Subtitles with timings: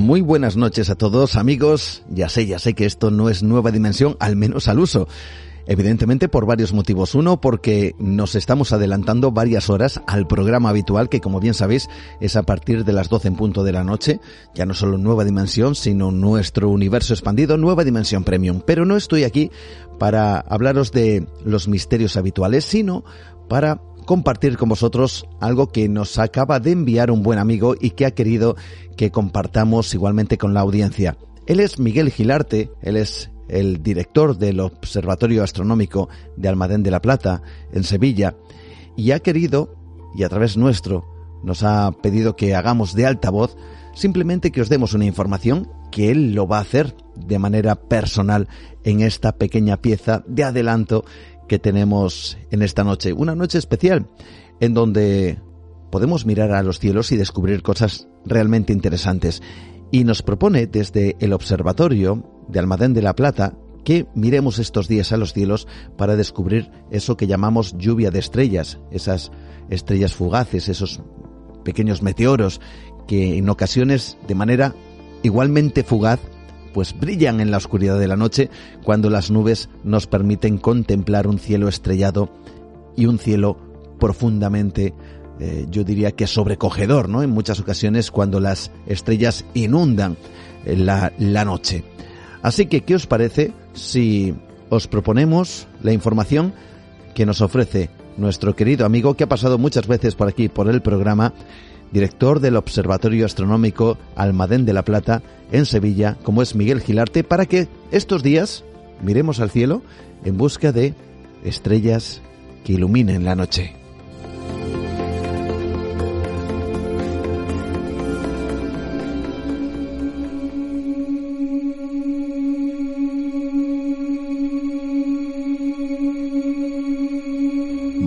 [0.00, 2.02] Muy buenas noches a todos, amigos.
[2.08, 5.06] Ya sé, ya sé que esto no es nueva dimensión, al menos al uso.
[5.66, 7.14] Evidentemente por varios motivos.
[7.14, 11.86] Uno, porque nos estamos adelantando varias horas al programa habitual que, como bien sabéis,
[12.18, 14.20] es a partir de las 12 en punto de la noche.
[14.54, 18.62] Ya no solo Nueva Dimensión, sino nuestro universo expandido, Nueva Dimensión Premium.
[18.64, 19.50] Pero no estoy aquí
[19.98, 23.04] para hablaros de los misterios habituales, sino
[23.50, 28.06] para compartir con vosotros algo que nos acaba de enviar un buen amigo y que
[28.06, 28.56] ha querido
[28.96, 31.16] que compartamos igualmente con la audiencia.
[31.46, 37.02] Él es Miguel Gilarte, él es el director del Observatorio Astronómico de Almadén de la
[37.02, 37.42] Plata,
[37.72, 38.36] en Sevilla,
[38.96, 39.74] y ha querido,
[40.14, 41.04] y a través nuestro,
[41.42, 43.56] nos ha pedido que hagamos de altavoz
[43.94, 48.48] simplemente que os demos una información que él lo va a hacer de manera personal
[48.84, 51.04] en esta pequeña pieza de adelanto
[51.50, 53.12] que tenemos en esta noche.
[53.12, 54.06] Una noche especial
[54.60, 55.40] en donde
[55.90, 59.42] podemos mirar a los cielos y descubrir cosas realmente interesantes.
[59.90, 65.10] Y nos propone desde el observatorio de Almadén de la Plata que miremos estos días
[65.10, 65.66] a los cielos
[65.98, 69.32] para descubrir eso que llamamos lluvia de estrellas, esas
[69.70, 71.00] estrellas fugaces, esos
[71.64, 72.60] pequeños meteoros
[73.08, 74.76] que en ocasiones de manera
[75.24, 76.20] igualmente fugaz
[76.72, 78.50] pues brillan en la oscuridad de la noche
[78.82, 82.32] cuando las nubes nos permiten contemplar un cielo estrellado
[82.96, 83.56] y un cielo
[83.98, 84.94] profundamente
[85.38, 87.22] eh, yo diría que sobrecogedor, ¿no?
[87.22, 90.16] En muchas ocasiones cuando las estrellas inundan
[90.66, 91.82] la, la noche.
[92.42, 94.34] Así que, ¿qué os parece si
[94.68, 96.52] os proponemos la información
[97.14, 100.82] que nos ofrece nuestro querido amigo que ha pasado muchas veces por aquí, por el
[100.82, 101.32] programa,
[101.92, 107.46] director del Observatorio Astronómico Almadén de la Plata en Sevilla, como es Miguel Gilarte, para
[107.46, 108.64] que estos días
[109.02, 109.82] miremos al cielo
[110.24, 110.94] en busca de
[111.44, 112.20] estrellas
[112.64, 113.80] que iluminen la noche.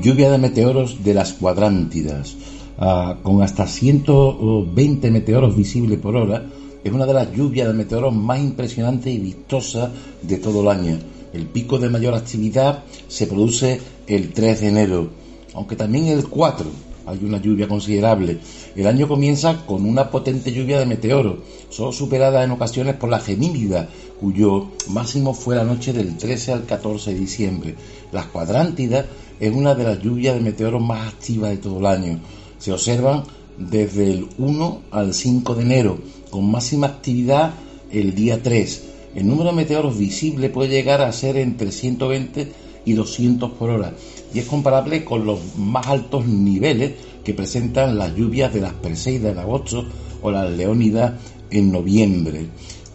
[0.03, 2.35] lluvia de meteoros de las cuadrántidas,
[2.83, 6.45] ah, con hasta 120 meteoros visibles por hora,
[6.83, 9.89] es una de las lluvias de meteoros más impresionantes y vistosas
[10.21, 10.99] de todo el año.
[11.31, 15.09] El pico de mayor actividad se produce el 3 de enero,
[15.53, 16.65] aunque también el 4
[17.05, 18.39] hay una lluvia considerable.
[18.75, 21.39] El año comienza con una potente lluvia de meteoros,
[21.69, 23.89] solo superada en ocasiones por la Gemínida,
[24.19, 27.75] cuyo máximo fue la noche del 13 al 14 de diciembre.
[28.11, 29.05] Las cuadrántidas
[29.39, 32.19] es una de las lluvias de meteoros más activas de todo el año.
[32.63, 33.25] Se observan
[33.57, 35.97] desde el 1 al 5 de enero,
[36.29, 37.55] con máxima actividad
[37.91, 38.83] el día 3.
[39.15, 42.53] El número de meteoros visibles puede llegar a ser entre 120
[42.85, 43.93] y 200 por hora
[44.33, 46.93] y es comparable con los más altos niveles
[47.25, 49.85] que presentan las lluvias de las Perseidas en agosto
[50.21, 51.15] o las Leónidas
[51.51, 52.47] en noviembre.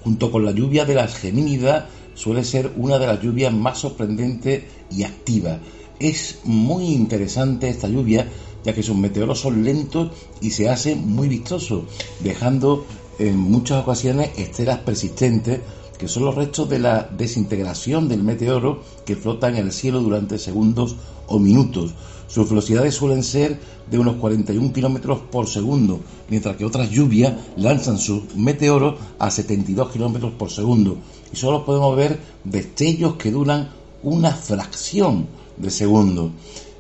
[0.03, 1.84] Junto con la lluvia de las Gemínidas
[2.15, 5.59] suele ser una de las lluvias más sorprendentes y activas.
[6.01, 8.27] Es muy interesante esta lluvia
[8.65, 10.11] ya que sus meteoros son lentos
[10.41, 11.85] y se hacen muy vistosos,
[12.21, 12.85] dejando
[13.19, 15.61] en muchas ocasiones estelas persistentes
[15.99, 20.39] que son los restos de la desintegración del meteoro que flota en el cielo durante
[20.39, 20.97] segundos
[21.27, 21.93] o minutos.
[22.29, 23.59] Sus velocidades suelen ser
[23.91, 29.91] de unos 41 kilómetros por segundo, mientras que otras lluvias lanzan sus meteoros a 72
[29.91, 30.99] kilómetros por segundo.
[31.33, 33.71] Y solo podemos ver destellos que duran
[34.03, 35.27] una fracción
[35.57, 36.31] de segundo.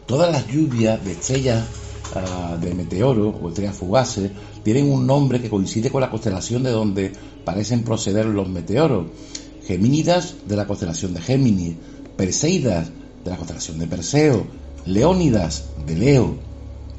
[0.08, 1.66] Todas las lluvias de estrellas
[2.14, 4.30] ah, de meteoros o estrellas fugaces
[4.64, 7.12] tienen un nombre que coincide con la constelación de donde
[7.44, 9.08] parecen proceder los meteoros.
[9.66, 11.76] Gemínidas de la constelación de Géminis,
[12.16, 12.90] Perseidas
[13.22, 14.46] de la constelación de Perseo,
[14.86, 16.36] Leónidas de Leo,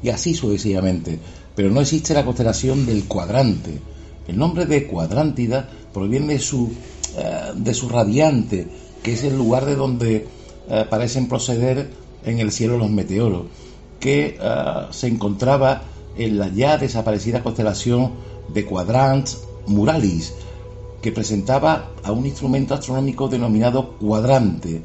[0.04, 1.18] y así sucesivamente.
[1.56, 3.80] Pero no existe la constelación del cuadrante.
[4.28, 6.70] El nombre de cuadrántida proviene de su,
[7.16, 8.68] eh, de su radiante,
[9.02, 10.28] que es el lugar de donde
[10.68, 11.90] eh, parecen proceder
[12.24, 13.46] en el cielo los meteoros,
[13.98, 15.82] que eh, se encontraba
[16.16, 18.12] en la ya desaparecida constelación
[18.52, 19.28] de Quadrant
[19.66, 20.34] Muralis,
[21.00, 24.82] que presentaba a un instrumento astronómico denominado cuadrante.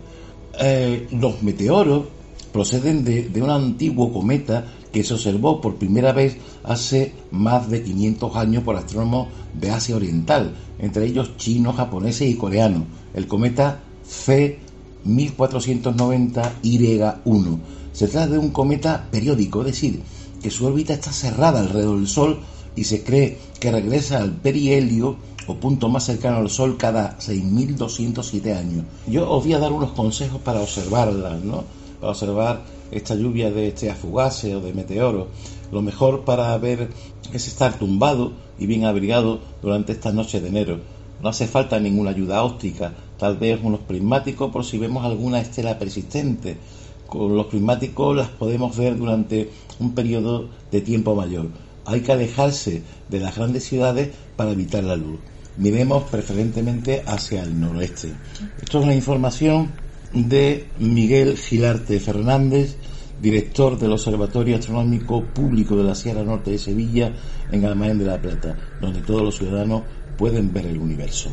[0.59, 2.05] Eh, los meteoros
[2.53, 7.83] proceden de, de, un antiguo cometa que se observó por primera vez hace más de
[7.83, 12.83] 500 años por astrónomos de Asia Oriental, entre ellos chinos, japoneses y coreanos,
[13.13, 14.59] el cometa C
[15.05, 17.59] 1490 Y1.
[17.93, 20.01] Se trata de un cometa periódico, es decir,
[20.41, 22.39] que su órbita está cerrada alrededor del Sol
[22.75, 25.15] y se cree que regresa al perihelio
[25.47, 28.85] o punto más cercano al Sol cada 6.207 años.
[29.07, 31.63] Yo os voy a dar unos consejos para observarlas, ¿no?
[31.99, 35.27] Para observar esta lluvia de este fugaces o de meteoros.
[35.71, 36.89] Lo mejor para ver
[37.33, 40.79] es estar tumbado y bien abrigado durante estas noches de enero.
[41.21, 45.79] No hace falta ninguna ayuda óptica, tal vez unos prismáticos por si vemos alguna estela
[45.79, 46.57] persistente.
[47.07, 51.49] Con los prismáticos las podemos ver durante un periodo de tiempo mayor.
[51.85, 55.19] Hay que alejarse de las grandes ciudades para evitar la luz.
[55.57, 58.11] Miremos preferentemente hacia el noroeste.
[58.61, 59.71] Esto es una información
[60.13, 62.75] de Miguel Gilarte Fernández,
[63.21, 67.13] director del Observatorio Astronómico Público de la Sierra Norte de Sevilla,
[67.51, 69.83] en Almaén de la Plata, donde todos los ciudadanos
[70.17, 71.31] pueden ver el universo.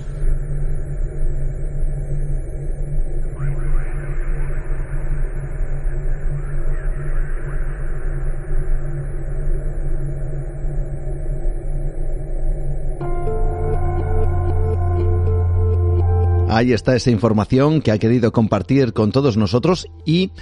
[16.48, 20.32] Ahí está esa información que ha querido compartir con todos nosotros y,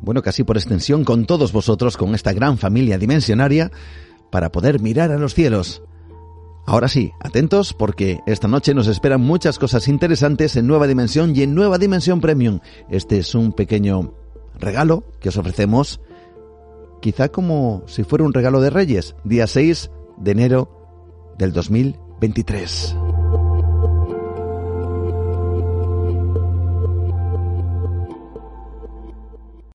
[0.00, 3.70] bueno, casi por extensión con todos vosotros, con esta gran familia dimensionaria,
[4.32, 5.82] para poder mirar a los cielos.
[6.64, 11.42] Ahora sí, atentos porque esta noche nos esperan muchas cosas interesantes en Nueva Dimensión y
[11.42, 12.60] en Nueva Dimensión Premium.
[12.88, 14.14] Este es un pequeño
[14.58, 16.00] regalo que os ofrecemos,
[17.00, 22.96] quizá como si fuera un regalo de Reyes, día 6 de enero del 2023.